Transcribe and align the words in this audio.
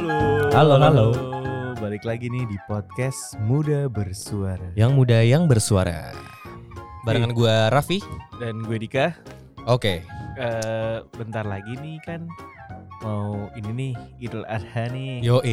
Halo. 0.00 0.48
Halo, 0.56 0.74
halo. 0.80 1.06
Balik 1.76 2.08
lagi 2.08 2.32
nih 2.32 2.48
di 2.48 2.56
podcast 2.64 3.36
Muda 3.44 3.84
Bersuara. 3.84 4.72
Yang 4.72 4.96
muda 4.96 5.20
yang 5.20 5.44
bersuara. 5.44 6.16
Barengan 7.04 7.36
gua 7.36 7.68
Raffi. 7.68 8.00
Dan 8.40 8.64
gue 8.64 8.80
Dika. 8.80 9.12
Oke. 9.68 10.00
Eh, 10.40 10.96
bentar 11.20 11.44
lagi 11.44 11.76
nih 11.84 12.00
kan 12.00 12.24
mau 13.04 13.52
ini 13.52 13.68
nih 13.76 13.92
Idul 14.24 14.48
Adha 14.48 14.88
nih. 14.88 15.20
Yo 15.20 15.44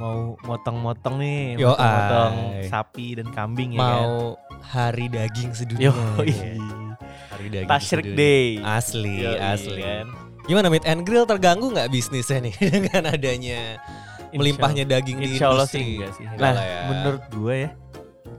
Mau 0.00 0.40
motong-motong 0.48 1.20
nih, 1.20 1.60
Yo, 1.60 1.76
motong 1.76 2.64
sapi 2.72 3.20
dan 3.20 3.28
kambing 3.36 3.76
ya 3.76 3.84
kan. 3.84 3.84
Mau 3.84 4.40
hari 4.64 5.12
daging 5.12 5.52
sedunia. 5.52 5.92
Yo. 5.92 6.24
Hari 7.36 7.46
daging 7.52 7.68
Tashrik 7.68 8.16
sedunia. 8.16 8.16
Day. 8.16 8.48
Asli, 8.64 9.28
Yoi, 9.28 9.36
asli. 9.36 9.82
kan. 9.84 10.27
Gimana 10.48 10.72
Meet 10.72 10.84
and 10.88 11.04
Grill 11.04 11.28
terganggu 11.28 11.68
nggak 11.68 11.92
bisnisnya 11.92 12.40
nih 12.40 12.54
dengan 12.74 13.02
adanya 13.12 13.76
melimpahnya 14.32 14.84
daging 14.84 15.20
di 15.20 15.36
Insya 15.36 15.52
Allah 15.52 15.64
industri? 15.64 15.80
sih 15.80 15.88
enggak 15.96 16.12
sih. 16.16 16.24
Nah, 16.36 16.52
ya. 16.56 16.80
menurut 16.88 17.22
gue 17.32 17.54
ya, 17.64 17.70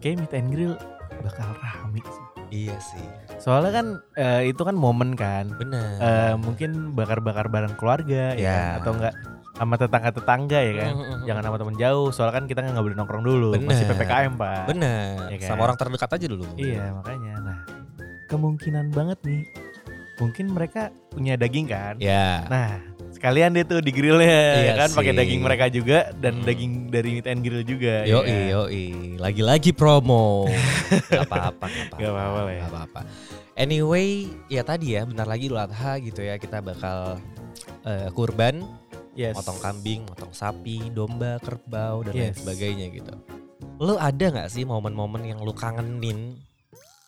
kayak 0.02 0.16
meet 0.22 0.34
and 0.34 0.50
grill 0.50 0.74
bakal 1.22 1.50
rame 1.58 2.02
sih. 2.02 2.26
Iya 2.50 2.78
sih. 2.82 3.06
Soalnya 3.38 3.72
kan 3.74 3.86
eh, 4.14 4.50
itu 4.50 4.62
kan 4.62 4.74
momen 4.74 5.14
kan. 5.14 5.50
Benar. 5.54 5.98
Eh, 6.02 6.34
mungkin 6.38 6.94
bakar-bakar 6.94 7.46
bareng 7.50 7.74
keluarga 7.78 8.34
ya, 8.34 8.42
Ya. 8.42 8.54
kan? 8.58 8.82
atau 8.82 8.92
enggak 8.98 9.14
sama 9.60 9.76
tetangga-tetangga 9.76 10.60
ya 10.62 10.74
kan. 10.78 10.90
Mhm, 10.94 11.04
mhm. 11.06 11.24
Jangan 11.26 11.44
sama 11.46 11.58
temen 11.58 11.76
jauh, 11.78 12.08
soalnya 12.10 12.36
kan 12.38 12.46
kita 12.46 12.60
nggak 12.64 12.86
boleh 12.86 12.98
nongkrong 12.98 13.24
dulu, 13.26 13.50
masih 13.60 13.86
Bener. 13.86 13.98
PPKM, 13.98 14.34
Pak. 14.38 14.62
Benar. 14.70 15.10
Ya 15.30 15.38
kan? 15.42 15.50
Sama 15.52 15.62
orang 15.66 15.78
terdekat 15.78 16.10
aja 16.10 16.26
dulu. 16.30 16.46
Iya, 16.56 16.84
makanya. 16.96 17.34
Nah, 17.44 17.58
kemungkinan 18.30 18.94
banget 18.94 19.20
nih 19.26 19.42
mungkin 20.20 20.52
mereka 20.52 20.92
punya 21.10 21.34
daging 21.34 21.66
kan. 21.66 21.96
Ya. 21.98 22.44
Nah, 22.46 22.84
sekalian 23.10 23.56
deh 23.56 23.64
tuh 23.64 23.80
di 23.80 23.90
grillnya 23.90 24.28
Iya 24.60 24.64
ya 24.66 24.74
kan 24.78 24.90
pakai 24.94 25.14
daging 25.16 25.42
mereka 25.42 25.66
juga 25.68 26.12
dan 26.14 26.40
Hmm. 26.40 26.46
daging 26.46 26.72
dari 26.88 27.10
meet 27.18 27.28
and 27.28 27.42
grill 27.42 27.64
juga. 27.64 28.04
ya 28.04 28.20
Yoi, 28.20 28.52
kan? 28.52 29.24
Lagi-lagi 29.24 29.72
promo. 29.72 30.46
Gak 31.08 31.26
apa-apa, 31.26 31.66
gak 31.66 31.86
apa-apa. 31.90 31.96
Gak 31.98 32.12
apa-apa 32.12 32.40
lah 32.40 32.54
ya. 32.54 32.62
Gak 32.62 32.70
apa-apa. 32.70 33.02
Anyway, 33.56 34.10
ya 34.48 34.62
tadi 34.62 34.96
ya, 34.96 35.04
bentar 35.04 35.26
lagi 35.26 35.48
Idul 35.48 35.60
Adha 35.60 36.00
gitu 36.00 36.22
ya, 36.22 36.36
kita 36.36 36.60
bakal 36.60 37.20
eh, 37.84 38.08
kurban, 38.14 38.64
Yes. 39.12 39.36
motong 39.36 39.60
kambing, 39.60 40.08
motong 40.08 40.32
sapi, 40.32 40.88
domba, 40.90 41.40
kerbau 41.40 42.08
dan 42.08 42.14
lain 42.14 42.32
Yes. 42.32 42.40
sebagainya 42.40 42.88
gitu. 42.88 43.12
Lu 43.78 43.96
ada 43.96 44.26
nggak 44.32 44.48
sih 44.48 44.64
momen-momen 44.64 45.24
yang 45.26 45.40
lu 45.40 45.52
kangenin 45.52 46.40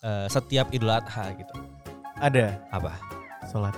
eh, 0.02 0.26
setiap 0.28 0.68
Idul 0.68 0.92
Adha 0.92 1.32
gitu? 1.32 1.54
Ada 2.22 2.54
Apa? 2.70 2.94
sholat. 3.50 3.74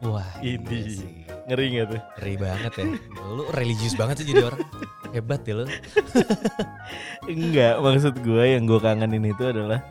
Wah, 0.00 0.24
Ini. 0.40 0.62
iya 0.64 0.88
sih. 0.88 1.12
Ngeri 1.44 1.66
gak 1.74 1.86
tuh? 1.90 2.00
Ngeri 2.16 2.34
banget 2.38 2.72
ya. 2.72 2.86
Lu 3.26 3.44
religius 3.52 3.98
banget 3.98 4.22
sih 4.22 4.26
jadi 4.30 4.46
orang. 4.46 4.62
Hebat 5.10 5.42
ya 5.42 5.54
lu. 5.58 5.66
Enggak, 7.28 7.74
maksud 7.82 8.14
gue 8.22 8.44
yang 8.46 8.64
gue 8.64 8.78
kangenin 8.78 9.26
itu 9.26 9.44
adalah 9.44 9.82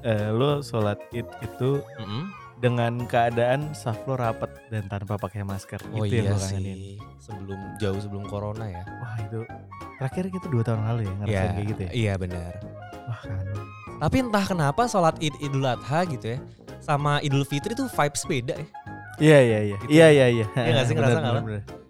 eh, 0.00 0.30
lo 0.30 0.62
sholat 0.62 0.96
id 1.10 1.26
itu 1.42 1.82
Mm-mm. 1.98 2.30
dengan 2.58 3.02
keadaan 3.04 3.74
saf 3.74 3.98
lo 4.06 4.14
rapet 4.14 4.48
dan 4.70 4.86
tanpa 4.86 5.18
pakai 5.18 5.42
masker. 5.42 5.82
Oh 5.92 6.06
itu 6.06 6.22
yang 6.22 6.30
iya 6.30 6.32
gue 6.32 6.40
kangenin. 6.40 6.76
sih. 6.78 6.94
Sebelum 7.20 7.58
jauh 7.76 7.98
sebelum 8.00 8.24
corona 8.24 8.64
ya. 8.64 8.86
Wah 9.02 9.14
itu 9.20 9.42
terakhir 9.98 10.24
kita 10.30 10.46
dua 10.48 10.62
tahun 10.62 10.80
lalu 10.86 11.00
ya 11.02 11.12
ngerasain 11.18 11.50
kayak 11.52 11.66
gitu 11.68 11.80
ya. 11.82 11.90
iya 11.92 12.12
benar. 12.14 12.52
Wah 13.04 13.20
kangen. 13.20 13.58
Tapi 14.00 14.16
entah 14.18 14.44
kenapa 14.46 14.82
sholat 14.86 15.18
id 15.18 15.34
Idul 15.38 15.66
Adha 15.66 16.06
gitu 16.06 16.26
ya 16.34 16.40
sama 16.82 17.22
Idul 17.22 17.46
Fitri 17.46 17.72
tuh 17.72 17.86
vibes 17.86 18.22
beda 18.26 18.54
ya. 18.58 18.66
Iya 19.16 19.38
iya 19.38 19.58
iya. 19.62 19.76
Gitu. 19.78 19.90
Iya 19.92 20.06
iya 20.10 20.26
iya. 20.28 20.46
Iya 20.50 20.70
nggak 20.74 20.86
sih, 20.86 20.94
ngerasa 20.96 21.10
Benar, 21.12 21.22
nggak 21.22 21.34
lo? 21.34 21.40
benar, 21.40 21.62
benar. 21.62 21.80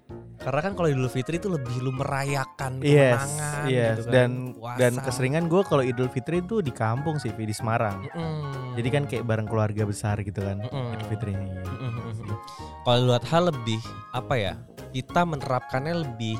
Karena 0.42 0.58
kan 0.58 0.72
kalau 0.74 0.88
Idul 0.90 1.06
Fitri 1.06 1.38
itu 1.38 1.46
lebih 1.46 1.76
lu 1.78 1.94
merayakan 1.94 2.82
Yes, 2.82 3.14
kemenangan 3.14 3.62
yes. 3.70 3.94
gitu 3.94 4.02
kan. 4.02 4.10
Dan 4.10 4.30
puasa. 4.58 4.78
dan 4.82 4.92
keseringan 4.98 5.44
gue 5.46 5.62
kalau 5.62 5.82
Idul 5.86 6.10
Fitri 6.10 6.42
itu 6.42 6.58
di 6.58 6.72
kampung 6.74 7.14
sih, 7.16 7.30
di 7.30 7.54
Semarang. 7.54 8.02
Mm-mm. 8.10 8.74
Jadi 8.74 8.88
kan 8.90 9.02
kayak 9.06 9.22
bareng 9.22 9.46
keluarga 9.46 9.86
besar 9.86 10.18
gitu 10.18 10.42
kan 10.42 10.58
Mm-mm. 10.58 10.98
Idul 10.98 11.08
Fitrinya. 11.08 11.46
Iya. 11.46 11.62
Mm-mm. 11.78 12.26
Kalau 12.82 12.96
Idul 12.98 13.14
Adha 13.14 13.38
lebih 13.38 13.80
apa 14.10 14.34
ya? 14.34 14.52
Kita 14.90 15.22
menerapkannya 15.22 15.94
lebih 16.02 16.36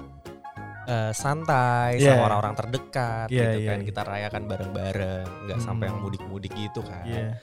eh, 0.83 1.15
santai 1.15 2.03
Yeah. 2.03 2.19
sama 2.19 2.27
orang-orang 2.27 2.55
terdekat 2.59 3.31
Yeah, 3.31 3.55
gitu 3.55 3.59
yeah, 3.63 3.69
kan. 3.71 3.79
yeah. 3.79 3.87
Kita 3.87 4.01
rayakan 4.03 4.43
bareng-bareng, 4.51 5.27
nggak 5.47 5.59
sampai 5.63 5.85
yang 5.87 6.03
Mm. 6.03 6.05
mudik-mudik 6.11 6.51
gitu 6.59 6.83
kan. 6.83 7.07
Iya. 7.07 7.39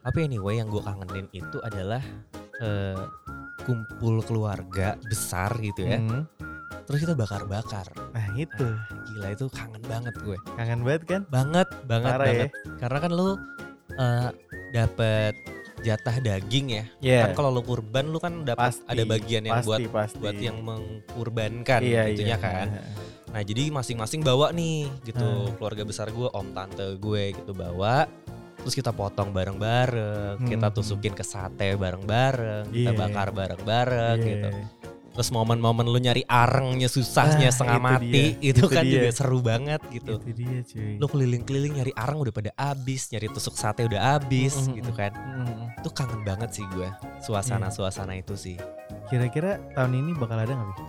Tapi 0.00 0.18
anyway 0.24 0.58
yang 0.58 0.72
gue 0.72 0.80
kangenin 0.80 1.26
itu 1.32 1.58
adalah 1.60 2.00
eh, 2.60 3.04
kumpul 3.62 4.24
keluarga 4.24 4.96
besar 5.04 5.52
gitu 5.60 5.84
ya. 5.84 6.00
Hmm. 6.00 6.24
Terus 6.88 7.06
kita 7.06 7.14
bakar-bakar. 7.14 7.86
Nah 8.10 8.26
itu 8.34 8.66
Gila 9.12 9.28
itu 9.30 9.46
kangen 9.52 9.82
banget 9.86 10.14
gue. 10.24 10.38
kangen 10.56 10.80
banget 10.82 11.02
kan? 11.06 11.22
Banget, 11.28 11.68
banget, 11.86 12.12
Parah 12.16 12.26
ya. 12.26 12.32
banget. 12.48 12.50
Karena 12.80 12.98
kan 12.98 13.10
lu 13.12 13.28
eh, 13.94 14.28
dapet 14.72 15.34
jatah 15.80 16.16
daging 16.20 16.66
ya. 16.72 16.84
Iya. 17.00 17.20
Kan 17.28 17.32
kalau 17.36 17.50
lu 17.52 17.62
kurban 17.62 18.08
lu 18.08 18.18
kan 18.20 18.44
dapat 18.44 18.76
ada 18.84 19.02
bagian 19.04 19.44
yang 19.48 19.60
pasti, 19.60 19.68
buat 19.68 19.80
pasti. 19.92 20.18
buat 20.20 20.36
yang 20.36 20.58
mengkurbankan 20.60 21.80
iya, 21.84 22.08
gitunya 22.12 22.36
iya. 22.36 22.42
kan. 22.42 22.66
Nah 23.30 23.42
jadi 23.46 23.70
masing-masing 23.70 24.20
bawa 24.20 24.50
nih 24.50 24.90
gitu 25.06 25.22
Hmm. 25.22 25.54
keluarga 25.56 25.86
besar 25.86 26.10
gue, 26.10 26.28
om 26.34 26.48
tante 26.50 26.98
gue 26.98 27.22
gitu 27.32 27.52
bawa. 27.54 28.04
Terus 28.60 28.74
kita 28.74 28.90
potong 28.90 29.30
bareng-bareng, 29.30 30.44
kita 30.44 30.68
Hmm. 30.68 30.74
tusukin 30.74 31.12
ke 31.12 31.22
sate 31.22 31.74
bareng-bareng, 31.74 32.68
kita 32.68 32.92
Iya. 32.92 32.98
bakar 32.98 33.28
bareng-bareng 33.30 34.16
Iya. 34.16 34.26
gitu. 34.26 34.50
Terus 35.10 35.28
momen-momen 35.30 35.84
lu 35.84 35.98
nyari 35.98 36.22
arengnya 36.22 36.86
susahnya 36.86 37.48
Ah, 37.48 37.52
setengah 37.52 37.76
itu 37.76 37.84
mati 37.84 38.06
dia, 38.06 38.30
itu, 38.46 38.62
itu 38.62 38.66
kan 38.70 38.84
dia. 38.86 38.92
juga 38.94 39.10
seru 39.10 39.38
banget 39.42 39.80
gitu. 39.90 40.12
Itu 40.16 40.30
dia 40.30 40.58
cuy. 40.62 40.92
Lu 40.96 41.06
keliling-keliling 41.06 41.72
nyari 41.74 41.92
areng 41.92 42.18
udah 42.20 42.30
pada 42.30 42.50
habis, 42.54 43.10
nyari 43.10 43.26
tusuk 43.28 43.52
sate 43.52 43.84
udah 43.84 44.00
habis 44.16 44.54
Mm, 44.54 44.64
mm, 44.64 44.74
gitu 44.78 44.92
kan. 44.94 45.10
Mm-mm. 45.10 45.66
Itu 45.76 45.90
kangen 45.90 46.22
banget 46.22 46.54
sih 46.54 46.64
gue 46.70 46.88
suasana-suasana 47.20 48.14
itu 48.14 48.38
sih. 48.38 48.56
Kira-kira 49.06 49.58
tahun 49.72 49.98
ini 49.98 50.10
bakal 50.14 50.38
ada 50.38 50.52
nggak? 50.52 50.68
Vi? 50.70 50.84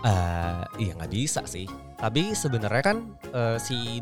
Eh, 0.00 0.62
iya 0.80 0.92
nggak 0.94 1.12
bisa 1.12 1.42
sih. 1.44 1.66
Tapi 1.94 2.32
sebenarnya 2.32 2.82
kan 2.82 2.98
eh, 3.28 3.58
si 3.58 4.00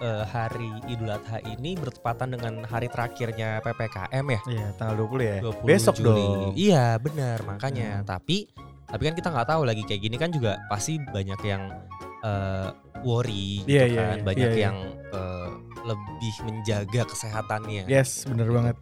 eh, 0.00 0.24
hari 0.24 0.68
Idul 0.86 1.08
Adha 1.08 1.38
ini 1.44 1.76
bertepatan 1.76 2.32
dengan 2.32 2.64
hari 2.64 2.88
terakhirnya 2.88 3.60
PPKM 3.60 4.24
ya. 4.26 4.40
Iya 4.46 4.66
tanggal 4.74 4.96
20 5.04 5.20
ya. 5.22 5.36
20 5.40 5.64
Besok 5.64 5.94
Juli. 5.96 6.08
dong. 6.08 6.52
Iya 6.54 6.86
benar 6.96 7.38
makanya. 7.44 8.00
Hmm. 8.00 8.06
Tapi 8.08 8.48
tapi 8.84 9.02
kan 9.04 9.14
kita 9.14 9.28
nggak 9.28 9.48
tahu 9.48 9.62
lagi 9.62 9.82
kayak 9.84 10.02
gini 10.02 10.16
kan 10.16 10.30
juga 10.30 10.58
pasti 10.66 10.98
banyak 10.98 11.40
yang 11.42 11.62
eh, 12.20 12.68
worry 13.00 13.62
gitu 13.62 13.70
Iya, 13.70 13.84
iya, 13.86 14.00
kan. 14.02 14.16
iya. 14.16 14.24
Banyak 14.24 14.48
Iya, 14.48 14.56
iya. 14.56 14.64
yang 14.66 14.76
eh, 15.10 15.48
lebih 15.80 16.34
menjaga 16.42 17.02
kesehatannya. 17.06 17.84
Yes 17.86 18.24
bener 18.24 18.44
Gitu. 18.44 18.56
banget. 18.56 18.76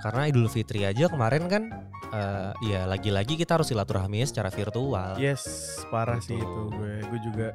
Karena 0.00 0.22
Idul 0.26 0.48
Fitri 0.48 0.82
aja 0.82 1.06
kemarin 1.06 1.44
kan 1.46 1.62
eh, 2.10 2.50
ya 2.64 2.84
lagi-lagi 2.84 3.34
kita 3.34 3.56
harus 3.56 3.68
silaturahmi 3.68 4.20
secara 4.22 4.48
virtual. 4.48 5.16
Yes 5.16 5.44
parah 5.88 6.18
sih 6.18 6.34
Gitu. 6.34 6.44
itu 6.44 6.62
gue. 6.72 6.94
Gue 7.04 7.20
juga 7.22 7.46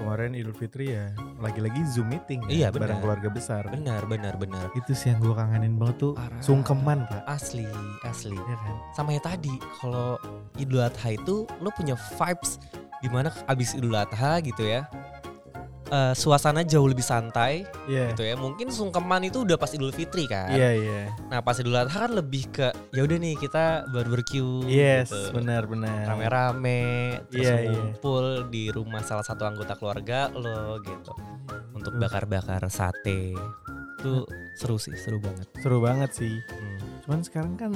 kemarin 0.00 0.32
Idul 0.32 0.56
Fitri 0.56 0.90
ya 0.90 1.12
lagi-lagi 1.38 1.84
Zoom 1.86 2.08
meeting 2.08 2.40
kan, 2.40 2.48
Iya, 2.48 2.72
bareng 2.72 2.96
benar. 2.96 3.02
keluarga 3.04 3.28
besar. 3.28 3.62
Benar, 3.68 4.02
benar, 4.04 4.34
benar. 4.34 4.72
Itu 4.72 4.92
sih 4.92 5.12
yang 5.12 5.20
gue 5.20 5.30
kangenin 5.30 5.76
banget 5.76 5.96
tuh 6.00 6.12
Parah. 6.16 6.40
sungkeman 6.40 7.04
pak. 7.06 7.22
Asli, 7.28 7.68
asli. 8.02 8.32
Iya 8.34 8.56
kan? 8.56 8.74
Sama 8.92 9.12
ya 9.12 9.20
tadi, 9.20 9.52
kalau 9.76 10.16
Idul 10.56 10.80
Adha 10.80 11.12
itu 11.12 11.44
lo 11.60 11.68
punya 11.70 11.94
vibes 12.16 12.56
di 12.98 13.08
mana 13.08 13.28
abis 13.46 13.72
Idul 13.72 13.92
Adha 13.94 14.40
gitu 14.40 14.64
ya, 14.64 14.88
eh, 15.90 16.14
suasana 16.14 16.62
jauh 16.62 16.86
lebih 16.86 17.02
santai 17.02 17.66
Iya. 17.84 18.14
gitu 18.14 18.22
ya. 18.22 18.34
Mungkin 18.34 18.70
sungkeman 18.70 19.26
itu 19.26 19.42
udah 19.42 19.54
pas 19.54 19.70
Idul 19.70 19.90
Fitri 19.90 20.24
kan. 20.24 20.48
Iya 20.48 20.70
iya. 20.72 21.00
Nah 21.26 21.42
pas 21.42 21.58
Idul 21.58 21.74
Adha 21.74 22.06
kan 22.06 22.12
lebih 22.12 22.46
ke 22.48 22.70
ya 22.90 23.02
udah 23.02 23.16
nih 23.16 23.34
kita 23.34 23.90
barbecue, 23.90 24.64
Yes 24.64 25.10
gitu. 25.10 25.34
benar-benar. 25.34 26.06
rame-rame, 26.06 26.80
terus 27.28 27.44
Iya, 27.44 27.54
iya. 27.60 27.70
ngumpul 27.70 28.24
di 28.48 28.70
rumah 28.70 29.02
salah 29.02 29.22
satu 29.22 29.44
anggota 29.44 29.74
keluarga 29.74 30.30
lo 30.30 30.78
gitu, 30.80 31.12
untuk 31.72 31.92
bakar-bakar 31.96 32.62
sate. 32.68 33.34
Itu 33.98 34.24
seru 34.56 34.78
sih, 34.78 34.96
seru 34.96 35.18
banget. 35.18 35.46
Seru 35.58 35.78
banget 35.78 36.10
sih. 36.14 36.32
Hmm. 36.48 36.78
Cuman 37.04 37.20
sekarang 37.20 37.54
kan 37.54 37.72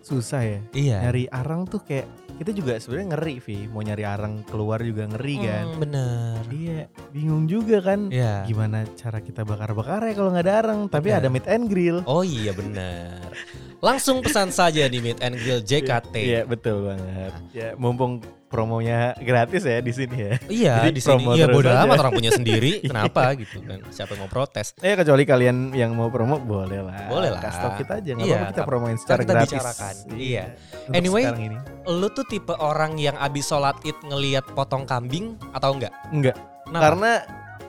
susah 0.00 0.42
ya. 0.42 0.60
Iya. 0.70 0.96
Nyari 1.08 1.24
arang 1.28 1.64
tuh 1.64 1.80
kayak 1.80 2.06
kita 2.34 2.50
juga 2.50 2.72
sebenarnya 2.78 3.08
ngeri 3.14 3.36
Vi. 3.38 3.58
Mau 3.70 3.82
nyari 3.82 4.04
arang 4.04 4.42
keluar 4.46 4.82
juga 4.82 5.06
ngeri 5.06 5.36
kan. 5.42 5.64
Hmm, 5.70 5.80
bener. 5.80 6.40
Iya, 6.50 6.80
bingung 7.14 7.44
juga 7.46 7.78
kan. 7.80 8.10
Iya. 8.10 8.42
Gimana 8.48 8.84
cara 8.98 9.18
kita 9.22 9.46
bakar-bakar 9.46 10.02
ya 10.08 10.14
kalau 10.18 10.30
nggak 10.34 10.44
ada 10.44 10.54
arang? 10.66 10.80
Tapi 10.90 11.08
ada 11.14 11.28
meat 11.30 11.46
and 11.46 11.70
grill. 11.70 12.02
Oh 12.10 12.26
iya 12.26 12.50
bener. 12.50 13.22
Langsung 13.84 14.24
pesan 14.24 14.48
saja 14.48 14.88
di 14.88 14.96
Meet 14.96 15.20
and 15.20 15.36
Grill 15.36 15.60
JKT. 15.60 16.14
Iya 16.16 16.40
betul 16.42 16.88
banget. 16.88 17.32
Ya 17.52 17.76
mumpung 17.76 18.24
promonya 18.48 19.18
gratis 19.18 19.60
ya 19.60 19.82
di 19.82 19.90
sini 19.90 20.16
ya. 20.16 20.32
Iya 20.46 20.74
Jadi 20.80 20.90
di 20.90 21.02
sini. 21.02 21.24
Iya 21.28 21.44
terus 21.44 21.56
bodo 21.58 21.68
aja. 21.68 21.84
amat 21.84 21.96
orang 22.00 22.14
punya 22.14 22.30
sendiri. 22.30 22.80
Kenapa 22.88 23.34
gitu 23.34 23.60
kan? 23.60 23.84
Siapa 23.90 24.14
yang 24.14 24.24
mau 24.24 24.30
protes? 24.30 24.72
Eh 24.78 24.94
kecuali 24.94 25.22
kalian 25.22 25.56
yang 25.72 25.92
mau 25.92 26.08
promo 26.08 26.40
boleh 26.40 26.80
lah. 26.80 27.10
Boleh 27.10 27.28
lah. 27.28 27.42
Kasih 27.42 27.60
tau 27.60 27.72
kita 27.76 27.92
aja 27.98 28.10
nggak 28.14 28.24
Iya, 28.24 28.34
apa-apa 28.34 28.50
kita 28.50 28.62
promoin 28.64 28.96
secara 28.96 29.20
kita 29.20 29.32
gratis. 29.34 29.50
bicarakan. 29.52 29.94
Iya. 30.16 30.44
Untuk 30.86 30.94
Anyway, 30.96 31.22
ini. 31.36 31.58
Lu 31.84 32.08
tuh 32.08 32.24
tipe 32.24 32.54
orang 32.56 32.96
yang 32.96 33.16
abis 33.18 33.44
sholat 33.44 33.76
id 33.82 33.98
ngelihat 34.00 34.48
potong 34.54 34.88
kambing 34.88 35.36
atau 35.52 35.76
enggak? 35.76 35.92
enggak. 36.08 36.36
Kenapa? 36.64 36.80
Karena 36.80 37.12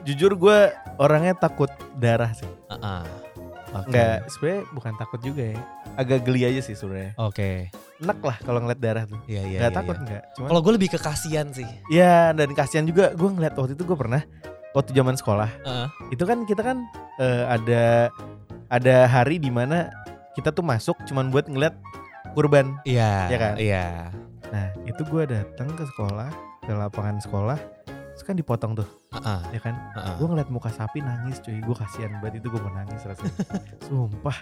jujur 0.02 0.32
gue 0.32 0.58
orangnya 0.96 1.34
takut 1.36 1.68
darah 1.92 2.32
sih. 2.32 2.48
Ah, 2.70 3.02
ah. 3.02 3.04
Oke. 3.82 3.88
Enggak, 3.92 4.16
sebenarnya 4.32 4.62
bukan 4.72 4.92
takut 4.96 5.20
juga 5.20 5.42
ya. 5.52 5.58
Agak 5.96 6.18
geli 6.24 6.42
aja 6.46 6.60
sih 6.64 6.76
sebenarnya. 6.78 7.12
Oke. 7.20 7.68
Enak 8.00 8.18
lah 8.20 8.36
kalau 8.44 8.58
ngeliat 8.64 8.80
darah 8.80 9.04
tuh. 9.04 9.20
Iya 9.26 9.42
iya. 9.44 9.58
Enggak 9.60 9.72
iya, 9.72 9.78
takut 9.78 9.96
iya. 9.96 10.02
enggak. 10.04 10.22
Cuman 10.36 10.48
Kalau 10.48 10.60
gue 10.62 10.72
lebih 10.76 10.88
ke 10.92 10.98
kasihan 11.00 11.46
sih. 11.52 11.68
ya 11.92 12.30
dan 12.36 12.48
kasihan 12.52 12.84
juga 12.86 13.12
gue 13.12 13.28
ngeliat 13.28 13.54
waktu 13.56 13.72
itu 13.74 13.84
gue 13.84 13.98
pernah 13.98 14.22
waktu 14.76 14.90
zaman 14.92 15.14
sekolah. 15.16 15.50
Heeh. 15.64 15.88
Itu 16.12 16.24
kan 16.28 16.38
kita 16.44 16.62
kan 16.62 16.78
eh, 17.20 17.44
ada 17.48 18.12
ada 18.68 18.96
hari 19.06 19.38
di 19.38 19.48
mana 19.48 19.88
kita 20.36 20.52
tuh 20.52 20.66
masuk 20.66 20.96
cuman 21.08 21.32
buat 21.32 21.48
ngeliat 21.48 21.74
kurban. 22.36 22.76
Iya. 22.84 23.32
Iya 23.32 23.38
kan? 23.40 23.54
Iya. 23.56 23.86
Nah, 24.52 24.68
itu 24.86 25.02
gue 25.08 25.24
datang 25.26 25.68
ke 25.74 25.84
sekolah, 25.96 26.30
ke 26.62 26.72
lapangan 26.76 27.18
sekolah. 27.18 27.58
Terus 28.16 28.24
kan 28.24 28.32
dipotong 28.32 28.72
tuh, 28.72 28.88
Heeh. 29.12 29.40
ya 29.52 29.60
kan? 29.60 29.76
heeh. 29.92 30.14
Gue 30.16 30.26
ngeliat 30.32 30.48
muka 30.48 30.72
sapi 30.72 31.04
nangis 31.04 31.36
cuy, 31.44 31.60
gue 31.60 31.76
kasihan 31.76 32.16
banget 32.24 32.40
itu 32.40 32.48
gue 32.48 32.60
mau 32.64 32.72
nangis 32.72 33.04
rasanya. 33.04 33.28
Sumpah. 33.86 34.38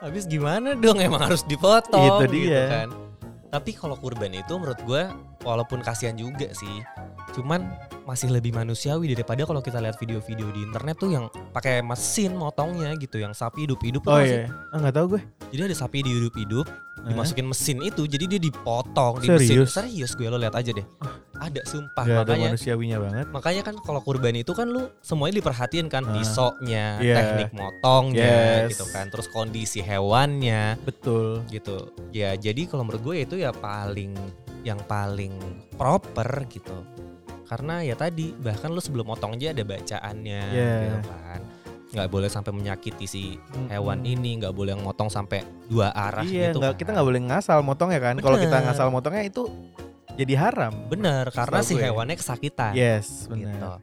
Habis 0.00 0.24
gimana 0.24 0.72
dong 0.72 0.96
emang 0.96 1.20
harus 1.20 1.44
dipotong 1.44 2.24
Itu 2.24 2.32
gitu 2.32 2.48
dia. 2.48 2.64
kan. 2.64 2.88
Tapi 3.48 3.76
kalau 3.76 3.96
kurban 4.00 4.32
itu 4.32 4.56
menurut 4.56 4.80
gue 4.88 5.04
walaupun 5.44 5.84
kasihan 5.84 6.16
juga 6.16 6.48
sih. 6.56 6.80
Cuman 7.36 7.68
masih 8.08 8.32
lebih 8.32 8.56
manusiawi 8.56 9.12
daripada 9.12 9.44
kalau 9.44 9.60
kita 9.60 9.84
lihat 9.84 10.00
video-video 10.00 10.48
di 10.48 10.64
internet 10.64 10.96
tuh 10.96 11.12
yang 11.12 11.28
pakai 11.52 11.84
mesin 11.84 12.32
motongnya 12.32 12.96
gitu 12.96 13.20
yang 13.20 13.36
sapi 13.36 13.68
hidup-hidup 13.68 14.00
Oh 14.08 14.16
iya, 14.16 14.48
ah 14.72 14.80
nggak 14.80 14.96
tahu 14.96 15.06
gue. 15.16 15.22
Jadi 15.52 15.60
ada 15.68 15.76
sapi 15.76 16.00
dihidup-hidup, 16.00 16.64
Hah? 16.64 17.04
dimasukin 17.04 17.44
mesin 17.44 17.84
itu, 17.84 18.08
jadi 18.08 18.24
dia 18.24 18.40
dipotong 18.40 19.20
di 19.20 19.28
mesin. 19.28 19.60
Serius? 19.64 19.70
Serius 19.76 20.12
gue 20.16 20.24
lo 20.24 20.40
lihat 20.40 20.56
aja 20.56 20.72
deh. 20.72 20.86
Ada 21.38 21.62
sumpah 21.62 22.02
Gak 22.02 22.14
ada 22.18 22.22
makanya. 22.26 22.46
manusiawinya 22.50 22.98
banget. 22.98 23.26
Makanya 23.30 23.62
kan 23.62 23.74
kalau 23.78 24.00
kurban 24.00 24.34
itu 24.34 24.50
kan 24.50 24.66
lu 24.66 24.90
semuanya 24.98 25.38
diperhatiin 25.38 25.86
kan 25.86 26.02
Ah. 26.02 26.12
pisoknya, 26.12 26.86
Iya. 26.98 27.14
teknik 27.14 27.50
motongnya 27.52 28.66
Yes. 28.66 28.74
gitu 28.74 28.84
kan, 28.90 29.06
terus 29.06 29.26
kondisi 29.26 29.78
hewannya 29.78 30.76
Betul. 30.82 31.46
gitu. 31.48 31.94
Ya 32.10 32.34
jadi 32.34 32.66
kalau 32.66 32.82
menurut 32.82 33.02
gue 33.04 33.16
itu 33.22 33.34
ya 33.36 33.50
paling 33.50 34.18
yang 34.60 34.82
paling 34.82 35.38
proper 35.72 36.26
gitu. 36.48 36.74
Karena 37.44 37.80
ya 37.80 37.94
tadi 37.94 38.34
bahkan 38.34 38.68
lu 38.68 38.78
sebelum 38.78 39.08
motong 39.08 39.32
aja 39.34 39.50
ada 39.50 39.64
bacaannya 39.64 40.42
Iya. 40.48 40.74
gitu 40.84 40.98
kan. 41.08 41.42
nggak 41.88 42.12
boleh 42.12 42.28
sampai 42.28 42.52
menyakiti 42.52 43.08
si 43.08 43.22
hewan 43.66 44.04
ini, 44.04 44.36
nggak 44.36 44.52
boleh 44.52 44.76
motong 44.76 45.08
sampai 45.08 45.40
dua 45.64 45.88
arah 45.88 46.20
Iya, 46.20 46.52
gitu. 46.52 46.60
nggak 46.60 46.76
kan. 46.76 46.80
kita 46.84 46.90
nggak 46.92 47.08
boleh 47.08 47.22
ngasal 47.24 47.58
motongnya 47.64 47.96
kan. 47.96 48.20
Kalau 48.20 48.36
kita 48.36 48.60
ngasal 48.60 48.92
motongnya 48.92 49.24
itu 49.24 49.48
jadi 50.18 50.34
haram. 50.34 50.74
Bener, 50.90 51.30
karena 51.30 51.62
si 51.62 51.78
hewannya 51.78 52.18
kesakitan. 52.18 52.74
Yes, 52.74 53.30
gitu. 53.30 53.38
benar. 53.38 53.78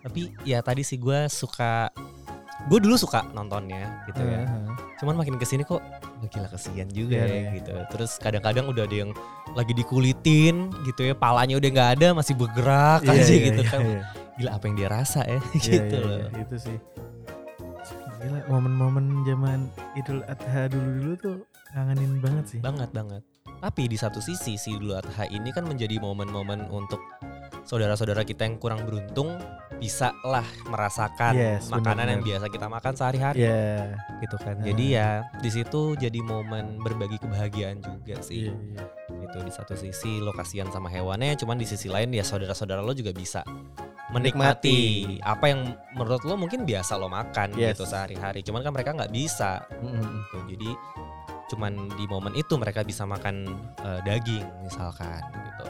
Tapi 0.00 0.32
ya 0.44 0.60
tadi 0.60 0.84
sih 0.84 0.96
gue 0.96 1.24
suka, 1.26 1.88
gue 2.68 2.78
dulu 2.80 2.96
suka 2.96 3.24
nontonnya 3.32 4.04
gitu 4.06 4.20
ya. 4.20 4.44
Heeh. 4.44 4.68
Cuman 5.00 5.16
makin 5.16 5.40
ke 5.40 5.48
sini 5.48 5.64
kok 5.64 5.80
gila 6.28 6.48
kesian 6.52 6.92
juga 6.92 7.16
Iya, 7.16 7.24
ya 7.24 7.36
iya. 7.40 7.50
gitu. 7.56 7.72
Terus 7.96 8.20
kadang-kadang 8.20 8.68
udah 8.68 8.84
ada 8.84 8.96
yang 8.96 9.10
lagi 9.56 9.72
dikulitin 9.72 10.68
gitu 10.84 11.08
ya, 11.08 11.16
palanya 11.16 11.56
udah 11.56 11.68
nggak 11.72 11.90
ada 11.96 12.06
masih 12.12 12.36
bergerak 12.36 13.00
Iya, 13.04 13.12
aja 13.16 13.32
iya, 13.32 13.44
gitu 13.48 13.62
iya, 13.64 13.70
kan. 13.72 13.80
iya. 13.80 14.02
Gila 14.36 14.50
apa 14.52 14.64
yang 14.68 14.76
dia 14.76 14.88
rasa 14.88 15.20
ya 15.24 15.40
Iya, 15.56 15.60
gitu 15.64 15.96
iya, 15.96 16.04
loh. 16.04 16.16
iya, 16.20 16.28
itu 16.44 16.56
sih. 16.60 16.76
Gila 18.20 18.40
momen-momen 18.52 19.04
zaman 19.24 19.58
Idul 19.96 20.20
Adha 20.28 20.68
dulu-dulu 20.68 21.12
tuh 21.16 21.36
ngangenin 21.72 22.12
banget 22.20 22.44
sih. 22.52 22.58
Banget 22.60 22.92
banget. 22.92 23.22
Tapi 23.58 23.82
di 23.86 23.96
satu 23.96 24.18
sisi 24.18 24.54
si 24.54 24.72
Idul 24.72 24.94
Adha 24.94 25.26
ini 25.26 25.50
kan 25.50 25.64
menjadi 25.64 25.98
momen-momen 25.98 26.68
untuk 26.68 27.02
saudara-saudara 27.62 28.22
kita 28.22 28.44
yang 28.44 28.56
kurang 28.56 28.82
beruntung 28.82 29.36
bisa 29.76 30.12
lah 30.22 30.44
merasakan 30.66 31.32
Yes, 31.32 31.68
makanan 31.68 31.80
yang 32.08 32.20
benar-benar. 32.20 32.44
biasa 32.44 32.46
kita 32.48 32.66
makan 32.68 32.92
sehari-hari 32.94 33.38
Iya. 33.40 33.96
gitu 34.20 34.36
kan. 34.36 34.56
Jadi 34.60 34.84
ya 34.90 35.08
di 35.36 35.50
situ 35.50 35.80
jadi 35.94 36.20
momen 36.20 36.78
berbagi 36.78 37.16
kebahagiaan 37.16 37.80
juga 37.80 38.20
sih. 38.20 38.48
Iya, 38.48 38.54
iya. 38.70 38.84
Gitu 39.20 39.38
di 39.40 39.52
satu 39.52 39.72
sisi 39.74 40.20
lo 40.20 40.32
kasihan 40.32 40.68
sama 40.68 40.88
hewannya, 40.88 41.32
cuman 41.34 41.56
di 41.56 41.64
sisi 41.64 41.88
lain 41.88 42.12
ya 42.12 42.20
saudara-saudara 42.22 42.80
lo 42.80 42.92
juga 42.92 43.12
bisa 43.12 43.40
menikmati 44.10 44.76
Menikmati. 45.06 45.22
apa 45.22 45.44
yang 45.46 45.60
menurut 45.94 46.22
lo 46.24 46.34
mungkin 46.34 46.66
biasa 46.66 46.98
lo 46.98 47.06
makan 47.06 47.54
Yes. 47.54 47.76
gitu 47.76 47.86
sehari-hari. 47.86 48.42
Cuman 48.42 48.60
kan 48.60 48.72
mereka 48.74 48.90
nggak 48.92 49.12
bisa 49.12 49.64
Mm-mm. 49.80 50.00
gitu. 50.02 50.36
Jadi 50.50 50.70
cuman 51.50 51.90
di 51.98 52.06
momen 52.06 52.32
itu 52.38 52.54
mereka 52.54 52.86
bisa 52.86 53.02
makan 53.02 53.50
eh, 53.82 54.00
daging 54.06 54.46
misalkan 54.62 55.18
gitu. 55.34 55.66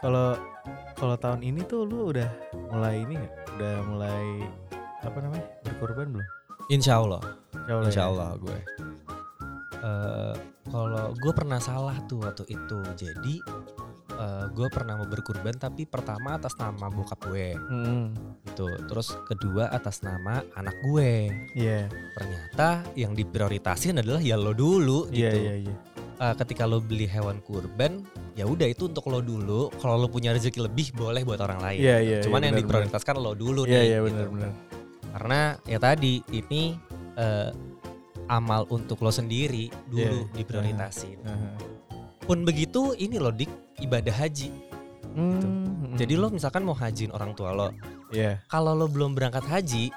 Kalau 0.00 0.38
kalau 0.94 1.16
tahun 1.18 1.42
ini 1.42 1.66
tuh 1.66 1.82
lu 1.82 2.14
udah 2.14 2.30
mulai 2.70 3.02
ini 3.02 3.18
nggak? 3.18 3.34
Udah 3.58 3.76
mulai 3.90 4.24
apa 5.02 5.18
namanya 5.20 5.44
berkorban 5.66 6.14
belum? 6.14 6.28
Insya 6.72 7.02
Allah, 7.02 7.20
Insya 7.52 7.72
Allah. 7.76 7.86
insya 7.90 8.02
ya? 8.02 8.08
Allah 8.08 8.30
gue. 8.40 8.58
Eh, 9.84 10.34
kalau 10.72 11.12
gue 11.12 11.32
pernah 11.36 11.60
salah 11.60 11.96
tuh 12.08 12.24
waktu 12.24 12.44
itu, 12.48 12.78
jadi 12.96 13.34
eh, 14.14 14.44
gue 14.50 14.68
pernah 14.70 14.94
mau 14.96 15.06
berkurban 15.06 15.54
tapi 15.54 15.84
pertama 15.84 16.38
atas 16.38 16.54
nama 16.54 16.86
bokap 16.86 17.18
gue 17.26 17.54
Mm-mm. 17.56 18.14
gitu, 18.46 18.66
terus 18.86 19.14
kedua 19.26 19.68
atas 19.68 20.00
nama 20.00 20.42
anak 20.54 20.74
gue. 20.82 21.30
Iya, 21.54 21.86
Ternyata 22.14 22.86
yang 22.94 23.12
diprioritasin 23.12 23.98
adalah 24.00 24.22
ya 24.22 24.38
lo 24.38 24.54
dulu 24.54 25.10
iya, 25.10 25.30
gitu. 25.30 25.38
iya, 25.42 25.54
iya. 25.66 25.76
Eh, 26.14 26.34
ketika 26.38 26.62
lo 26.62 26.78
beli 26.78 27.10
hewan 27.10 27.42
kurban, 27.42 28.06
ya 28.38 28.46
udah 28.46 28.70
itu 28.70 28.86
untuk 28.86 29.10
lo 29.10 29.18
dulu. 29.18 29.74
Kalau 29.82 29.98
lo 29.98 30.06
punya 30.06 30.30
rezeki 30.30 30.62
lebih 30.62 30.94
boleh 30.94 31.26
buat 31.26 31.42
orang 31.42 31.58
lain. 31.58 31.80
Iya, 31.82 31.96
iya. 31.98 32.18
Cuman 32.22 32.38
iya, 32.38 32.46
yang 32.46 32.54
benar, 32.54 32.62
diprioritaskan 32.86 33.14
lo 33.18 33.34
dulu. 33.34 33.66
Iya, 33.66 33.74
nih. 33.74 33.82
iya, 33.82 33.98
gitu. 33.98 34.06
benar, 34.06 34.26
benar. 34.30 34.52
Karena 35.14 35.40
ya 35.66 35.78
tadi 35.82 36.22
ini 36.30 36.78
eh, 37.18 37.50
amal 38.30 38.64
untuk 38.70 39.02
lo 39.02 39.10
sendiri 39.10 39.68
dulu 39.90 40.30
Iya. 40.30 40.34
diprioritasin. 40.38 41.18
Aha. 41.26 41.73
Pun 42.24 42.42
begitu 42.42 42.96
ini 42.96 43.20
lo 43.20 43.28
dik 43.28 43.50
ibadah 43.80 44.14
haji. 44.16 44.48
Hmm, 45.14 45.94
Jadi 45.94 46.16
mm. 46.16 46.20
lo 46.20 46.26
misalkan 46.28 46.66
mau 46.66 46.74
hajiin 46.74 47.14
orang 47.14 47.36
tua 47.38 47.54
lo, 47.54 47.70
Iya. 48.10 48.42
kalau 48.50 48.74
lo 48.74 48.90
belum 48.90 49.14
berangkat 49.14 49.46
haji, 49.46 49.92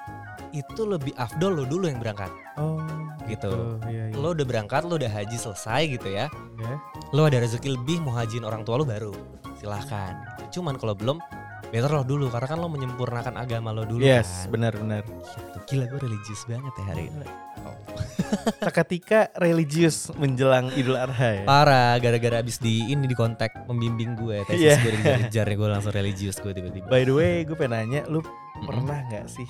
itu 0.52 0.82
lebih 0.86 1.10
afdol 1.18 1.58
lo 1.58 1.64
dulu 1.66 1.90
yang 1.90 1.98
berangkat. 1.98 2.30
Oh, 2.54 2.78
Gitu. 3.26 3.50
Oh, 3.50 3.76
iya, 3.90 4.08
iya. 4.08 4.16
Lo 4.16 4.32
udah 4.32 4.46
berangkat, 4.46 4.88
lo 4.88 4.96
udah 4.96 5.10
haji 5.10 5.36
selesai 5.36 5.82
gitu 5.98 6.08
ya. 6.08 6.30
Ya. 6.56 6.74
Lo 7.12 7.28
ada 7.28 7.42
rezeki 7.42 7.76
lebih 7.76 8.00
mau 8.00 8.14
hajiin 8.14 8.40
orang 8.40 8.64
tua 8.64 8.80
lo 8.80 8.88
baru. 8.88 9.12
Silahkan. 9.58 10.16
Cuman 10.48 10.80
kalau 10.80 10.96
belum, 10.96 11.18
better 11.68 11.92
lo 11.92 12.06
dulu 12.06 12.32
karena 12.32 12.48
kan 12.48 12.56
lo 12.56 12.72
menyempurnakan 12.72 13.36
agama 13.36 13.74
lo 13.74 13.84
dulu 13.84 14.00
Yes, 14.00 14.48
kan. 14.48 14.54
benar, 14.56 14.72
benar. 14.78 15.02
Gitu. 15.04 15.58
Gila 15.68 15.84
gue 15.92 16.00
religius 16.00 16.40
banget 16.48 16.72
ya 16.78 16.84
hari 16.88 17.02
ini. 17.10 17.26
Seketika 18.58 19.30
religius 19.36 20.10
menjelang 20.14 20.70
Idul 20.74 20.98
Adha 20.98 21.40
ya. 21.40 21.44
Parah, 21.44 21.94
gara-gara 21.98 22.38
abis 22.38 22.58
di 22.58 22.86
ini 22.86 23.04
di 23.04 23.14
kontak 23.14 23.54
membimbing 23.64 24.14
gue, 24.14 24.42
tesis 24.44 24.74
Iya. 24.74 24.76
gue 24.78 24.92
dikejar 24.96 25.46
gue 25.48 25.68
langsung 25.68 25.92
religius 25.92 26.36
gue 26.36 26.50
tiba-tiba. 26.50 26.86
By 26.86 27.02
the 27.02 27.14
way, 27.14 27.42
gue 27.42 27.54
pengen 27.54 27.78
nanya, 27.78 28.02
lu 28.06 28.20
Mm-mm. 28.20 28.66
pernah 28.66 28.98
nggak 29.06 29.26
sih 29.26 29.46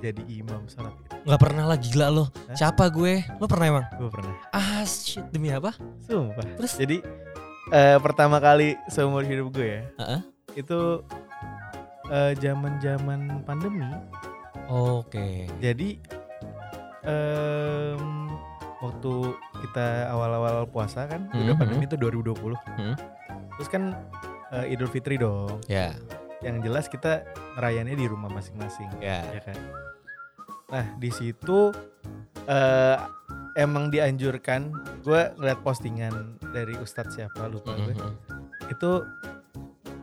jadi 0.00 0.18
imam 0.26 0.66
sholat? 0.66 0.90
Nggak 1.22 1.40
pernah 1.40 1.64
lah 1.64 1.78
gila 1.78 2.06
lo. 2.08 2.24
Hah? 2.26 2.56
Siapa 2.56 2.90
gue? 2.90 3.22
Lo 3.38 3.46
pernah 3.46 3.66
emang? 3.68 3.86
Gue 3.94 4.10
pernah. 4.10 4.34
Ah 4.50 4.82
shit 4.82 5.22
demi 5.30 5.54
apa? 5.54 5.76
Sumpah. 6.02 6.42
Terus? 6.58 6.74
Jadi 6.74 6.98
eh, 7.70 7.98
pertama 8.02 8.42
kali 8.42 8.74
seumur 8.88 9.22
hidup 9.22 9.54
gue 9.54 9.68
ya, 9.68 9.82
Heeh. 10.02 10.20
itu 10.58 10.80
eh, 12.10 12.32
zaman-zaman 12.34 13.46
pandemi. 13.46 13.86
Oke. 14.66 15.46
Jadi 15.60 16.02
em, 17.02 18.30
waktu 18.78 19.12
kita 19.60 19.86
awal-awal 20.08 20.66
puasa 20.66 21.06
kan, 21.06 21.26
udah 21.28 21.54
Mhm. 21.54 21.60
pandemi 21.60 21.84
itu 21.84 21.96
2020. 21.96 22.58
Mhm. 22.76 22.94
Terus 23.54 23.68
kan 23.68 23.94
eh, 24.50 24.68
Idul 24.68 24.86
Fitri 24.86 25.16
dong. 25.16 25.64
Ya, 25.64 25.96
Yang 26.40 26.56
jelas 26.62 26.84
kita 26.86 27.22
ngerayainnya 27.54 27.94
di 27.94 28.04
rumah 28.04 28.28
masing-masing. 28.28 28.90
ya. 28.98 29.22
ya 29.24 29.40
kan. 29.40 29.56
Nah 30.68 30.86
di 30.94 31.08
situ 31.08 31.70
eh 32.42 32.96
emang 33.54 33.88
dianjurkan, 33.88 34.72
gue 35.00 35.22
ngeliat 35.36 35.60
postingan 35.60 36.12
dari 36.50 36.74
Ustadz 36.74 37.14
siapa 37.14 37.46
lupa 37.46 37.72
gue, 37.76 37.94
Mhm. 37.94 38.12
itu 38.68 38.90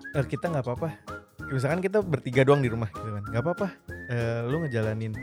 eh, 0.10 0.26
kita 0.26 0.48
nggak 0.48 0.64
apa-apa. 0.64 0.90
Misalkan 1.48 1.78
kita 1.80 2.00
bertiga 2.00 2.42
doang 2.42 2.60
di 2.60 2.70
rumah 2.70 2.88
gitu 2.88 3.10
kan, 3.12 3.24
nggak 3.26 3.44
apa-apa. 3.44 3.68
Eh, 4.08 4.42
lu 4.46 4.62
ngejalanin 4.62 5.14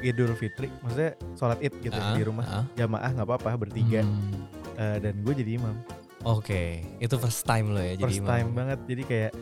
Idul 0.00 0.32
Fitri, 0.32 0.68
maksudnya 0.78 1.12
sholat 1.34 1.58
Id 1.58 1.74
gitu 1.80 1.94
Ah, 1.94 2.12
di 2.12 2.22
rumah 2.22 2.44
ah. 2.44 2.64
jamaah 2.72 3.10
nggak 3.12 3.26
apa-apa 3.26 3.50
bertiga 3.60 4.00
Hmm. 4.00 4.46
Eh, 4.74 4.96
dan 5.00 5.14
gue 5.18 5.34
jadi 5.34 5.56
imam. 5.56 5.74
Oke, 6.20 6.82
itu 6.96 7.14
first 7.16 7.42
time 7.42 7.68
lo 7.68 7.78
ya 7.78 7.94
jadi 7.94 8.04
First 8.04 8.20
imam. 8.20 8.28
time 8.28 8.48
banget, 8.52 8.78
jadi 8.84 9.02
kayak 9.04 9.32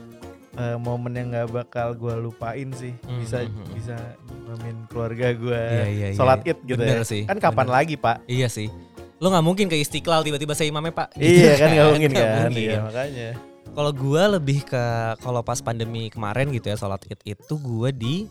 eh, 0.55 0.77
momen 0.79 1.13
yang 1.13 1.29
nggak 1.29 1.49
bakal 1.51 1.89
gue 1.93 2.15
lupain 2.19 2.69
sih. 2.73 2.97
Hmm, 3.03 3.19
Bisa 3.19 3.39
hmm, 3.41 3.53
hmm. 3.53 3.69
bisa 3.73 3.97
imamin 4.39 4.77
keluarga 4.87 5.27
gue 5.31 5.61
Iya, 5.61 5.87
iya, 5.87 6.07
iya. 6.07 6.17
sholat 6.17 6.41
Id 6.43 6.59
gitu 6.65 6.79
Bener 6.79 7.01
ya. 7.01 7.05
sih, 7.05 7.23
Kan 7.25 7.37
kapan 7.37 7.65
bener. 7.65 7.77
lagi 7.77 7.95
pak? 7.95 8.17
Iya 8.25 8.49
sih. 8.49 8.69
Lo 9.17 9.29
nggak 9.29 9.43
mungkin 9.43 9.67
ke 9.67 9.77
Istiqlal 9.77 10.21
tiba-tiba 10.23 10.53
saya 10.53 10.69
imamnya 10.69 10.93
pak. 10.95 11.09
Gitu 11.15 11.25
iya 11.41 11.53
kan 11.57 11.69
nggak 11.71 11.89
mungkin 11.91 12.11
Nggak 12.11 12.25
kan? 12.27 12.41
mungkin. 12.43 12.63
Iya 12.63 12.79
makanya. 12.83 13.29
Kalau 13.69 13.93
gua 13.93 14.23
lebih 14.31 14.59
ke 14.63 14.85
kalau 15.19 15.41
pas 15.43 15.61
pandemi 15.61 16.09
kemarin 16.09 16.49
gitu 16.49 16.67
ya 16.67 16.77
sholat 16.77 17.05
id 17.05 17.21
itu 17.27 17.55
gua 17.59 17.89
di 17.91 18.25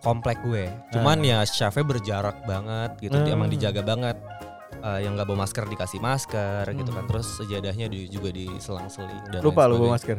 komplek 0.00 0.40
gue. 0.42 0.66
Cuman 0.90 1.20
ya 1.20 1.40
chefnya 1.42 1.82
berjarak 1.82 2.42
banget 2.42 2.90
gitu, 3.00 3.14
Ah. 3.14 3.28
emang 3.28 3.46
dijaga 3.46 3.80
banget. 3.80 4.16
Eh, 4.80 5.04
yang 5.04 5.12
nggak 5.12 5.24
bawa 5.24 5.44
masker 5.44 5.64
dikasih 5.66 6.00
masker 6.00 6.64
gitu 6.66 6.88
kan, 6.88 7.04
Hmm. 7.04 7.10
terus 7.10 7.36
sejadahnya 7.36 7.84
di- 7.86 8.08
juga 8.08 8.28
diselang-seling 8.30 9.28
dan 9.28 9.40
Lupa 9.40 9.68
lu 9.68 9.76
bawa 9.78 9.94
masker? 9.94 10.16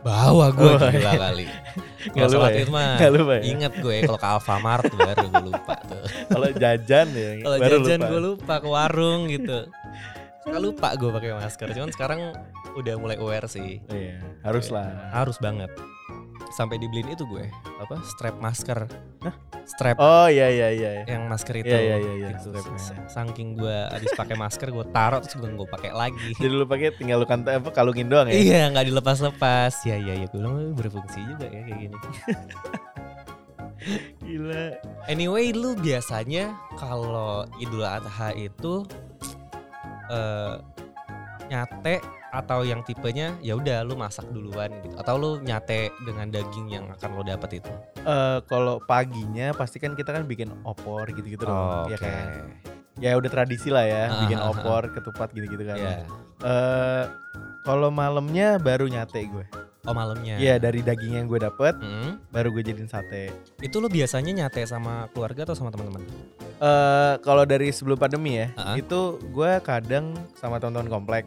Bawa 0.00 0.52
gue 0.52 0.68
Oh, 0.68 0.76
gila 0.76 0.92
iya. 0.92 1.12
kali. 1.16 1.46
Nggak 2.12 2.28
Kalau 2.28 2.36
lupa 2.36 2.48
ya? 2.50 2.64
mah 2.68 2.90
Nggak 2.94 3.12
lupa 3.14 3.32
ya? 3.32 3.42
inget 3.42 3.72
gue 3.74 3.96
kalau 4.04 4.18
ke 4.18 4.28
Alfamart 4.28 4.84
baru 4.92 5.24
gue 5.24 5.44
lupa 5.46 5.74
tuh. 5.82 6.04
Kalau 6.36 6.48
jajan 6.52 7.06
ya 7.10 7.30
Kalau 7.48 7.56
jajan 7.58 7.80
lupa. 7.98 8.10
gue 8.10 8.20
lupa 8.22 8.54
ke 8.60 8.68
warung 8.68 9.20
gitu. 9.26 9.58
Suka 10.44 10.58
lupa 10.60 10.88
gue 10.92 11.08
pakai 11.10 11.30
masker. 11.32 11.68
Cuman 11.72 11.88
sekarang 11.88 12.20
udah 12.76 12.94
mulai 13.00 13.16
aware 13.16 13.48
sih. 13.48 13.80
Iya, 13.88 14.20
harus 14.42 14.68
lah. 14.68 15.08
Harus 15.10 15.40
banget. 15.40 15.72
Sampai 16.54 16.78
dibeliin 16.78 17.10
itu 17.10 17.26
gue 17.26 17.50
apa 17.82 17.98
strap 18.06 18.38
masker. 18.38 18.86
Hah? 19.26 19.34
Strap 19.66 19.98
Oh 19.98 20.30
iya 20.30 20.46
iya 20.46 20.68
iya. 20.70 20.90
yang 21.10 21.26
masker 21.26 21.58
itu. 21.58 21.66
Iya 21.66 21.80
iya 21.82 21.96
iya 21.98 22.12
iya. 22.14 22.28
gitu. 22.38 22.54
Saking 23.10 23.58
gue 23.58 23.76
habis 23.90 24.14
pakai 24.14 24.38
masker 24.38 24.70
gue 24.70 24.86
taruh 24.94 25.18
terus 25.18 25.34
gue 25.34 25.50
gue 25.50 25.68
pakai 25.68 25.90
lagi. 25.90 26.30
Jadi 26.38 26.54
lu 26.54 26.62
pakai 26.62 26.94
tinggal 26.94 27.18
lu 27.18 27.26
kanta 27.26 27.58
apa 27.58 27.74
kalungin 27.74 28.06
doang 28.06 28.30
ya? 28.30 28.38
Iya 28.38 28.62
nggak 28.70 28.86
dilepas-lepas. 28.86 29.82
Ya 29.82 29.98
ya 29.98 30.14
ya 30.14 30.26
gue 30.30 30.38
bilang 30.38 30.62
"Eh, 30.62 30.70
berfungsi 30.78 31.18
juga 31.26 31.50
ya 31.50 31.60
kayak 31.66 31.78
gini. 31.82 31.96
Gila. 34.24 34.64
Anyway, 35.12 35.52
lu 35.52 35.76
biasanya 35.76 36.56
kalau 36.80 37.44
Idul 37.60 37.84
Adha 37.84 38.32
itu 38.32 38.86
eh 40.08 40.54
nyate 41.46 42.00
atau 42.30 42.66
yang 42.66 42.82
tipenya 42.82 43.30
ya 43.38 43.54
udah 43.54 43.86
lu 43.86 43.94
masak 43.94 44.26
duluan 44.28 44.66
gitu 44.82 44.98
atau 44.98 45.14
lu 45.14 45.30
nyate 45.40 45.94
dengan 46.02 46.26
daging 46.28 46.66
yang 46.66 46.84
akan 46.90 47.08
lo 47.14 47.22
dapat 47.22 47.62
itu. 47.62 47.70
Eh 48.02 48.38
kalau 48.46 48.82
paginya 48.82 49.54
pasti 49.54 49.78
kan 49.78 49.94
kita 49.94 50.10
kan 50.10 50.26
bikin 50.26 50.50
opor 50.66 51.06
gitu-gitu 51.06 51.46
dong, 51.46 51.86
ya 51.88 51.96
Oke. 51.96 52.02
kan? 52.02 52.26
Ya 52.98 53.10
udah 53.18 53.26
tradisi 53.26 53.70
lah 53.70 53.86
ya, 53.86 54.04
Ah, 54.06 54.18
bikin 54.22 54.38
ah, 54.38 54.46
ah. 54.46 54.52
opor, 54.54 54.86
ketupat 54.90 55.30
gitu-gitu 55.30 55.62
kan. 55.62 55.76
Iya. 55.78 55.94
Eh 56.42 57.04
kalau 57.62 57.88
malamnya 57.88 58.58
baru 58.58 58.86
nyate 58.86 59.24
gue. 59.24 59.46
Oh 59.84 59.92
malamnya. 59.92 60.40
Iya, 60.40 60.56
dari 60.56 60.80
daging 60.80 61.12
yang 61.20 61.26
gue 61.28 61.38
dapet 61.38 61.76
Mm. 61.76 62.32
baru 62.32 62.48
gue 62.50 62.64
jadiin 62.64 62.88
sate. 62.88 63.28
Itu 63.60 63.84
lu 63.84 63.92
biasanya 63.92 64.32
nyate 64.32 64.64
sama 64.64 65.12
keluarga 65.12 65.44
atau 65.44 65.52
sama 65.52 65.68
teman-teman? 65.68 66.00
Eh 66.56 67.14
kalau 67.20 67.42
dari 67.42 67.68
sebelum 67.68 67.96
pandemi 67.96 68.36
ya, 68.36 68.48
Ah. 68.54 68.74
itu 68.74 69.00
gue 69.24 69.52
kadang 69.60 70.10
sama 70.34 70.56
teman-teman 70.56 70.88
komplek, 70.88 71.24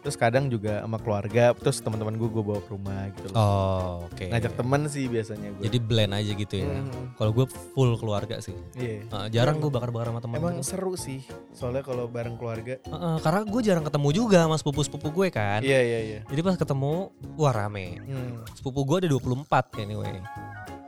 terus 0.00 0.14
kadang 0.14 0.46
juga 0.46 0.80
sama 0.80 0.96
keluarga, 0.96 1.52
terus 1.52 1.78
teman-teman 1.78 2.14
gue 2.14 2.26
gue 2.26 2.40
bawa 2.40 2.58
ke 2.58 2.70
rumah 2.70 3.00
gitu 3.12 3.26
loh. 3.28 3.36
Oh, 3.36 3.88
oke. 4.04 4.26
Ngajak 4.26 4.52
temen 4.54 4.80
sih 4.86 5.04
biasanya 5.06 5.48
gue. 5.52 5.62
Jadi 5.62 5.78
blend 5.78 6.12
aja 6.12 6.32
gitu 6.32 6.54
ya. 6.56 6.68
Hmm, 6.72 7.12
Kalau 7.14 7.30
gue 7.32 7.46
full 7.70 7.92
keluarga 7.96 8.38
sih. 8.38 8.56
iya. 8.74 9.04
Uh, 9.06 9.26
jarang 9.28 9.58
gue 9.58 9.68
bakar-bakar 9.68 10.08
sama 10.08 10.20
temen 10.20 10.36
Emang 10.36 10.56
gitu. 10.56 10.66
seru 10.66 10.94
sih, 10.94 11.20
soalnya 11.52 11.80
kalau 11.80 12.06
bareng 12.06 12.34
keluarga. 12.34 12.80
Uh-uh, 12.84 13.20
karena 13.20 13.40
gue 13.42 13.60
jarang 13.62 13.84
ketemu 13.84 14.08
juga 14.10 14.38
sama 14.42 14.56
sepupu-sepupu 14.56 15.08
gue 15.12 15.28
kan. 15.28 15.60
Iya 15.60 15.80
iya 15.80 16.00
iya. 16.02 16.20
Jadi 16.24 16.40
pas 16.40 16.56
ketemu, 16.56 17.12
wah 17.34 17.52
rame. 17.52 18.00
Hmm, 18.00 18.40
Sepupu 18.52 18.82
gue 18.84 19.04
ada 19.04 19.08
24 19.10 19.78
anyway. 19.78 20.16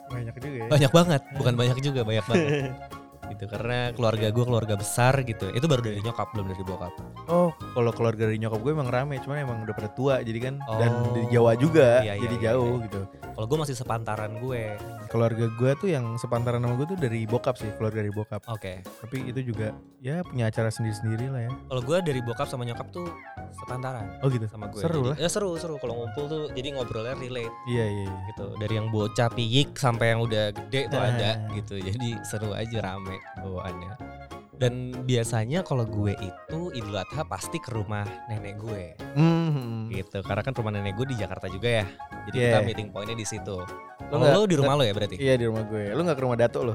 banyak 0.08 0.34
juga 0.34 0.56
ya. 0.56 0.66
Banyak 0.66 0.90
banget, 0.90 1.22
bukan 1.37 1.54
banyak 1.54 1.78
juga, 1.78 2.00
banyak 2.00 2.25
banget. 2.25 2.48
gitu 3.32 3.44
karena 3.49 3.92
keluarga 3.92 4.26
gue 4.32 4.44
keluarga 4.44 4.75
besar 4.76 5.14
gitu. 5.25 5.49
Itu 5.52 5.68
baru 5.68 5.82
dari 5.85 6.00
nyokap, 6.00 6.32
belum 6.35 6.47
dari 6.52 6.62
bokap. 6.64 6.94
Oh, 7.28 7.52
kalau 7.76 7.90
keluarga 7.92 8.28
dari 8.28 8.40
nyokap 8.40 8.61
gue 8.61 8.73
emang 8.73 8.88
rame, 8.88 9.20
cuman 9.20 9.37
emang 9.44 9.58
udah 9.64 9.75
pada 9.76 9.90
tua, 9.92 10.20
jadi 10.25 10.38
kan 10.50 10.54
dan 10.80 10.90
Oh, 10.99 11.14
di 11.14 11.23
Jawa 11.30 11.52
juga, 11.54 12.02
iya, 12.02 12.16
iya, 12.16 12.23
jadi 12.26 12.37
iya, 12.40 12.44
jauh 12.52 12.80
iya. 12.80 12.85
gitu. 12.88 13.00
Kalau 13.38 13.47
gue 13.47 13.59
masih 13.62 13.78
sepantaran 13.78 14.42
gue. 14.42 14.75
Keluarga 15.07 15.47
gue 15.47 15.71
tuh 15.78 15.87
yang 15.87 16.18
sepantaran 16.18 16.59
sama 16.59 16.75
gue 16.75 16.90
tuh 16.90 16.99
dari 16.99 17.23
bokap 17.23 17.54
sih, 17.54 17.71
keluarga 17.78 18.02
dari 18.02 18.11
bokap. 18.11 18.42
Oke. 18.50 18.83
Tapi 18.83 19.30
itu 19.30 19.54
juga 19.54 19.71
ya 20.02 20.26
punya 20.26 20.50
acara 20.50 20.75
sendiri-sendiri 20.75 21.30
lah 21.30 21.47
ya. 21.47 21.50
Kalau 21.71 21.83
gue 21.87 21.99
dari 22.02 22.18
bokap 22.18 22.50
sama 22.50 22.66
nyokap 22.66 22.90
tuh 22.90 23.07
sepantaran 23.54 24.11
Oh 24.21 24.28
gitu. 24.28 24.50
sama 24.50 24.66
gue. 24.66 24.83
Seru 24.83 25.07
Jadi- 25.07 25.11
lah. 25.14 25.16
Ya 25.23 25.28
seru 25.30 25.54
seru 25.54 25.78
kalau 25.78 26.02
ngumpul 26.02 26.26
tuh 26.26 26.42
jadi 26.50 26.75
ngobrolnya 26.75 27.14
relate 27.14 27.54
Iya 27.71 27.87
iya. 27.87 28.04
iya. 28.11 28.14
gitu. 28.35 28.47
Dari 28.59 28.75
yang 28.75 28.90
bocah 28.90 29.30
piyik 29.30 29.78
sampai 29.78 30.18
yang 30.18 30.21
udah 30.26 30.50
gede 30.50 30.90
tuh 30.90 30.99
Nah. 30.99 31.07
ada 31.14 31.30
gitu. 31.54 31.78
Jadi 31.78 32.18
seru 32.26 32.50
aja 32.59 32.78
rame 32.83 33.23
bawaannya. 33.38 34.17
Dan 34.58 34.72
biasanya 35.02 35.62
kalau 35.62 35.86
gue 35.86 36.12
itu 36.14 36.58
Idul 36.72 36.94
Adha 36.94 37.22
pasti 37.22 37.56
ke 37.56 37.70
rumah 37.70 38.02
nenek 38.26 38.58
gue 38.58 38.84
Hmm. 39.14 39.86
gitu. 39.88 40.18
Karena 40.20 40.42
kan 40.42 40.50
rumah 40.52 40.70
nenek 40.70 40.92
gue 40.92 41.06
di 41.08 41.16
Jakarta 41.16 41.46
juga 41.46 41.82
ya. 41.82 41.86
Jadi 42.26 42.36
Yeah. 42.36 42.50
kita 42.52 42.66
meeting 42.66 42.88
pointnya 42.90 43.14
di 43.14 43.22
situ. 43.22 43.54
Lo 43.54 43.66
Kalau 44.08 44.18
nggak- 44.20 44.34
lo 44.34 44.44
di 44.44 44.56
rumah 44.56 44.74
lo 44.74 44.82
ya 44.82 44.92
berarti? 44.92 45.14
Iya 45.16 45.34
di 45.36 45.46
rumah 45.46 45.62
gue. 45.62 45.90
Lu 45.90 46.02
gak 46.02 46.14
ke 46.14 46.22
rumah 46.22 46.34
datuk 46.36 46.62
lo? 46.64 46.74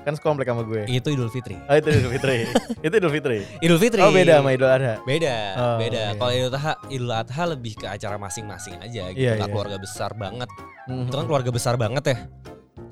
Kan 0.00 0.16
sekomplek 0.16 0.48
sama 0.48 0.64
gue. 0.64 0.88
Itu 0.88 1.12
Idul 1.12 1.28
Fitri. 1.28 1.60
Oh 1.60 1.76
itu 1.76 1.92
Idul 1.92 2.08
Fitri. 2.10 2.48
itu 2.88 2.94
Idul 2.96 3.12
Fitri. 3.12 3.38
Idul 3.60 3.78
Fitri. 3.78 4.00
Oh 4.00 4.08
beda 4.08 4.40
sama 4.40 4.50
Idul 4.50 4.66
Adha. 4.66 4.94
Beda, 5.04 5.36
Oh, 5.54 5.76
beda. 5.76 6.00
iya. 6.00 6.16
Kalau 6.16 6.32
Idul 6.32 6.50
Adha, 6.50 6.72
Idul 6.88 7.12
Adha 7.12 7.42
lebih 7.46 7.72
ke 7.76 7.86
acara 7.86 8.16
masing-masing 8.16 8.80
aja 8.80 9.12
gitu. 9.12 9.20
Iya, 9.20 9.36
Nggak 9.36 9.44
iya. 9.44 9.52
keluarga 9.52 9.76
besar 9.76 10.10
banget. 10.16 10.48
Hmm. 10.88 11.04
Itu 11.04 11.14
kan 11.14 11.26
keluarga 11.28 11.50
besar 11.52 11.74
banget 11.76 12.04
ya. 12.06 12.16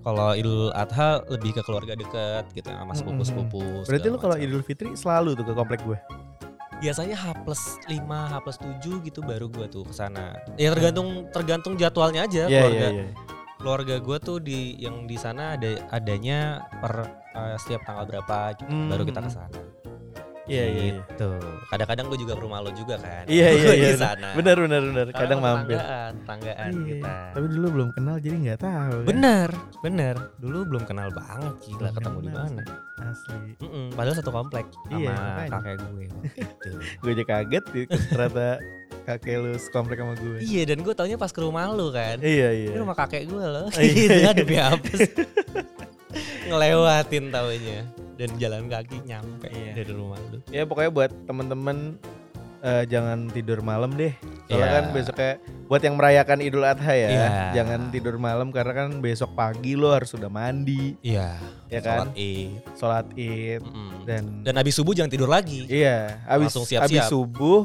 Kalau 0.01 0.31
Idul 0.33 0.71
Adha 0.73 1.21
lebih 1.27 1.53
ke 1.53 1.63
keluarga 1.63 1.93
deket 1.93 2.45
gitu 2.53 2.69
sama 2.69 2.87
Hmm, 2.87 2.95
sepupu-sepupu. 2.95 3.61
Berarti 3.85 4.03
segala 4.03 4.15
lu 4.15 4.19
kalau. 4.19 4.37
Idul 4.39 4.63
Fitri 4.63 4.89
selalu 4.95 5.31
tuh 5.35 5.45
ke 5.45 5.53
komplek 5.53 5.81
gue. 5.83 5.99
biasanya 6.79 7.19
H 7.19 7.43
plus 7.43 7.59
5, 7.91 7.99
H 8.07 8.35
plus 8.39 8.59
7 8.63 9.03
gitu 9.03 9.19
baru 9.19 9.51
gua 9.51 9.67
tuh 9.67 9.83
ke 9.83 9.91
sana. 9.91 10.39
Ya 10.55 10.71
tergantung 10.71 11.27
tergantung 11.29 11.75
jadwalnya 11.75 12.23
aja 12.23 12.47
Iya 12.47 12.63
keluarga. 12.63 12.79
iya 12.79 12.89
iya. 12.95 13.05
Keluarga 13.59 13.95
gua 13.99 14.17
tuh 14.19 14.39
di 14.39 14.79
yang 14.79 15.03
di 15.05 15.19
sana 15.19 15.59
ada 15.59 15.67
adanya 15.91 16.39
per 16.79 17.03
eh, 17.35 17.59
setiap 17.59 17.83
tanggal 17.83 18.07
berapa 18.07 18.55
gitu. 18.55 18.71
Hmm. 18.71 18.87
Baru 18.87 19.03
kita 19.03 19.19
ke 19.19 19.27
sana. 19.29 19.59
Iya 20.49 20.65
iya. 20.65 20.81
iya. 20.83 20.93
Gitu. 20.99 21.31
Kadang-kadang 21.69 22.05
gua 22.07 22.19
juga 22.19 22.33
ke 22.33 22.43
rumah 22.43 22.59
lo 22.59 22.71
juga 22.73 22.97
kan. 22.97 23.25
Iya 23.25 23.49
iya 23.51 23.73
iya. 23.79 23.89
di 23.93 23.99
sana. 23.99 24.29
Benar 24.33 24.57
benar 24.59 24.81
benar. 24.83 25.07
Karena 25.07 25.21
Kadang 25.21 25.39
mampir. 25.39 25.77
Tetanggaan, 25.77 26.13
tetanggaan 26.19 26.71
Iya, 26.71 26.83
kita. 26.89 27.15
Tapi 27.31 27.47
dulu 27.51 27.67
belum 27.71 27.89
kenal 27.93 28.17
jadi 28.17 28.37
nggak 28.39 28.61
tahu. 28.61 28.97
kan? 28.97 29.07
Bener, 29.07 29.49
bener. 29.79 30.15
Dulu 30.39 30.59
belum 30.67 30.83
kenal 30.85 31.09
banget 31.11 31.55
gila 31.61 31.79
Belum 31.79 31.95
ketemu 31.95 32.19
di 32.19 32.31
mana. 32.31 32.63
Asli. 32.99 33.55
Mm-mm, 33.59 33.87
padahal 33.95 34.17
satu 34.17 34.31
komplek 34.31 34.67
sama 34.83 34.99
Iya, 34.99 35.15
makanya. 35.15 35.51
kakek 35.55 35.75
gue. 35.79 36.03
gitu. 36.03 36.71
Gue 37.01 37.11
aja 37.13 37.25
kaget 37.25 37.65
ternyata 38.11 38.47
kakek 39.07 39.35
lu 39.39 39.53
sekomplek 39.55 39.99
sama 39.99 40.15
gue. 40.15 40.39
Iya 40.41 40.63
dan 40.67 40.79
gue 40.81 40.93
taunya 40.93 41.15
pas 41.15 41.31
ke 41.31 41.41
rumah 41.41 41.69
lu 41.71 41.89
kan. 41.89 42.19
Iya 42.19 42.49
iya. 42.51 42.69
Ini 42.71 42.79
rumah 42.79 42.93
kakek 42.95 43.25
gue 43.25 43.39
loh. 43.41 43.69
Iya. 43.71 43.93
gitu 44.03 44.19
kan 44.21 44.35
demi 44.35 44.57
apa 44.57 44.91
sih? 44.91 45.13
Ngelewatin 46.47 47.25
taunya 47.29 47.81
dan 48.19 48.29
jalan 48.37 48.67
kaki 48.67 48.99
nyampe 49.01 49.47
Iya. 49.47 49.73
dari 49.75 49.93
rumah 49.93 50.19
lu. 50.29 50.43
Ya 50.51 50.67
pokoknya 50.67 50.91
buat 50.91 51.11
temen-temen 51.25 51.97
eh, 52.59 52.83
jangan 52.85 53.31
tidur 53.31 53.63
malam 53.63 53.95
deh. 53.95 54.11
Soalnya 54.45 54.59
Iya. 54.61 54.75
kan 54.75 54.85
besoknya 54.91 55.33
buat 55.65 55.79
yang 55.79 55.95
merayakan 55.95 56.39
Idul 56.41 56.65
Adha 56.65 56.91
ya, 56.91 57.07
Iya. 57.07 57.29
jangan 57.55 57.81
tidur 57.89 58.19
malam 58.19 58.51
karena 58.51 58.73
kan 58.75 58.99
besok 58.99 59.31
pagi 59.33 59.73
lo 59.73 59.95
harus 59.95 60.11
sudah 60.11 60.27
mandi, 60.27 60.99
Iya. 60.99 61.39
ya 61.69 61.79
kan? 61.79 62.11
Sholat 62.11 62.19
Id. 62.19 62.51
Sholat 62.75 63.07
Id 63.15 63.61
Mm-mm. 63.63 63.91
dan 64.03 64.23
Dan 64.43 64.55
abis 64.57 64.75
subuh 64.75 64.91
jangan 64.91 65.07
tidur 65.09 65.29
lagi. 65.29 65.71
iya, 65.71 66.19
habis 66.25 66.51
Langsung 66.51 66.67
siap-siap. 66.67 66.83
habis 66.91 67.03
subuh 67.07 67.63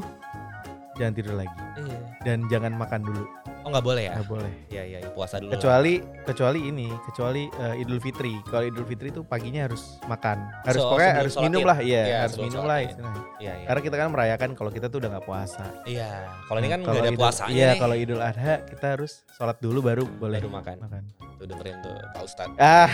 jangan 0.94 1.12
tidur 1.12 1.34
lagi 1.34 1.58
Iya. 1.74 1.98
dan 2.22 2.38
jangan 2.46 2.72
makan 2.72 3.00
dulu, 3.02 3.24
Oh 3.64 3.72
nggak 3.72 3.80
boleh 3.82 4.02
ya? 4.04 4.12
nggak 4.14 4.28
boleh. 4.28 4.52
Iya 4.68 4.82
iya 4.84 4.98
iya, 5.00 5.10
puasa 5.10 5.40
dulu. 5.40 5.48
lah. 5.48 5.56
Kecuali 5.56 5.94
kecuali 6.22 6.60
ini, 6.62 6.88
kecuali 7.02 7.42
eh, 7.48 7.80
Idul 7.80 7.96
Fitri. 7.96 8.36
Kalau 8.44 8.60
Idul 8.62 8.84
Fitri 8.84 9.08
itu 9.08 9.24
paginya 9.24 9.64
harus 9.64 9.96
makan, 10.04 10.36
harus 10.62 10.78
So, 10.78 10.88
pokoknya 10.90 11.12
harus 11.16 11.34
minum 11.40 11.60
Id. 11.60 11.66
lah, 11.66 11.78
iya, 11.80 12.02
Iya, 12.04 12.16
harus 12.20 12.32
sebelum 12.34 12.48
minum 12.50 12.64
lah. 12.64 12.78
Iya 12.78 12.92
iya. 13.40 13.64
Karena 13.64 13.80
kita 13.80 13.96
kan 13.96 14.08
merayakan 14.10 14.48
kalau 14.52 14.68
kita 14.68 14.86
tuh 14.86 14.98
udah 15.00 15.10
nggak 15.10 15.24
puasa. 15.24 15.64
Iya. 15.84 16.10
Kalau 16.44 16.58
ini 16.60 16.68
kan 16.68 16.78
Nah, 16.78 16.92
nggak 16.92 17.02
ada 17.02 17.12
puasanya 17.14 17.56
Iya, 17.56 17.70
kalau 17.80 17.94
Idul 17.96 18.20
Adha 18.20 18.54
kita 18.62 18.86
harus 18.90 19.12
sholat 19.32 19.56
dulu 19.58 19.78
baru 19.80 20.04
boleh 20.04 20.38
Baru 20.38 20.52
makan. 20.52 20.76
makan. 20.78 21.02
Tuh 21.34 21.46
dengerin 21.46 21.76
tuh 21.80 21.96
Pak 22.12 22.22
Ustadz. 22.22 22.56
Ah, 22.58 22.88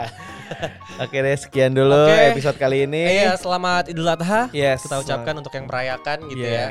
oke 1.02 1.12
deh 1.14 1.36
sekian 1.36 1.72
dulu 1.72 1.92
Oke. 2.06 2.30
episode 2.30 2.56
kali 2.56 2.84
ini. 2.84 3.20
Iya, 3.20 3.34
selamat 3.34 3.90
Idul 3.90 4.06
Adha. 4.06 4.48
Yes. 4.50 4.82
Kita 4.82 4.96
ucapkan 4.98 5.34
untuk 5.34 5.50
yang 5.50 5.66
merayakan 5.66 6.18
gitu 6.26 6.40
Iya. 6.40 6.56
ya. 6.56 6.68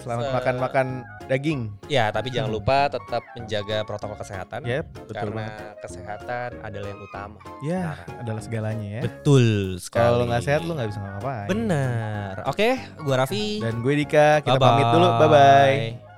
Selamat 0.00 0.24
Se- 0.24 0.34
makan-makan 0.34 0.86
daging. 1.26 1.60
Ya, 1.86 2.08
tapi 2.08 2.32
jangan 2.32 2.50
lupa 2.50 2.88
tetap 2.88 3.20
menjaga 3.36 3.84
protokol 3.84 4.16
kesehatan. 4.16 4.64
Yep, 4.64 4.84
betul 5.06 5.14
karena 5.14 5.44
banget. 5.46 5.76
kesehatan 5.84 6.48
adalah 6.60 6.88
yang 6.88 7.02
utama. 7.02 7.38
Ya, 7.60 7.82
sekarang. 7.94 8.18
adalah 8.18 8.40
segalanya 8.40 8.88
ya. 8.88 9.02
Betul 9.04 9.44
sekali. 9.76 10.00
Kalau 10.02 10.24
nggak 10.24 10.42
sehat 10.42 10.60
lu 10.64 10.72
nggak 10.72 10.88
bisa 10.88 10.98
ngapa-ngapain. 10.98 11.48
Benar. 11.48 12.34
Oke, 12.48 12.68
gua 12.98 13.14
Raffi. 13.20 13.60
Dan 13.60 13.84
gue 13.84 13.94
Dika, 13.94 14.40
kita 14.40 14.56
Bye-bye. 14.56 14.64
pamit 14.64 14.86
dulu. 14.90 15.08
Bye 15.14 15.28
bye. 15.28 16.09